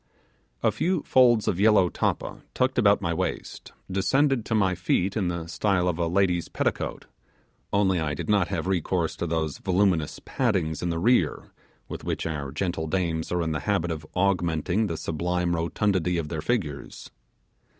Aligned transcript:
A 0.63 0.71
few 0.71 1.03
folds 1.03 1.47
of 1.47 1.59
yellow 1.59 1.87
tappa 1.87 2.41
tucked 2.55 2.79
about 2.79 3.03
my 3.03 3.13
waist, 3.13 3.71
descended 3.91 4.45
to 4.45 4.55
my 4.55 4.73
feet 4.73 5.15
in 5.15 5.27
the 5.27 5.45
style 5.45 5.87
of 5.87 5.99
a 5.99 6.07
lady's 6.07 6.49
petticoat, 6.49 7.05
only 7.71 7.99
I 7.99 8.15
did 8.15 8.27
not 8.27 8.47
have 8.47 8.65
recourse 8.65 9.15
to 9.17 9.27
those 9.27 9.59
voluminous 9.59 10.19
paddings 10.25 10.81
in 10.81 10.89
the 10.89 10.97
rear 10.97 11.51
with 11.87 12.03
which 12.03 12.25
our 12.25 12.51
gentle 12.51 12.87
dames 12.87 13.31
are 13.31 13.43
in 13.43 13.51
the 13.51 13.59
habit 13.69 13.91
of 13.91 14.03
augmenting 14.15 14.87
the 14.87 14.97
sublime 14.97 15.55
rotundity 15.55 16.17
of 16.17 16.29
their 16.29 16.41
figures. 16.41 17.11